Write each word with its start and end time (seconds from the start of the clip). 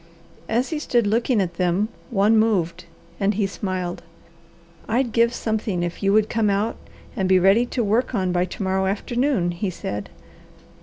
As 0.49 0.69
he 0.69 0.79
stood 0.79 1.05
looking 1.05 1.39
at 1.39 1.57
them 1.57 1.87
one 2.09 2.35
moved 2.35 2.85
and 3.19 3.35
he 3.35 3.45
smiled. 3.45 4.01
"I'd 4.87 5.11
give 5.11 5.31
something 5.31 5.83
if 5.83 6.01
you 6.01 6.11
would 6.11 6.27
come 6.27 6.49
out 6.49 6.75
and 7.15 7.29
be 7.29 7.37
ready 7.37 7.67
to 7.67 7.83
work 7.83 8.15
on 8.15 8.31
by 8.31 8.45
to 8.45 8.63
morrow 8.63 8.87
afternoon," 8.87 9.51
he 9.51 9.69
said. 9.69 10.09